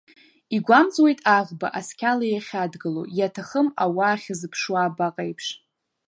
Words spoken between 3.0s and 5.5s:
иаҭахым ауаа ахьазыԥшуа абаҟеиԥш.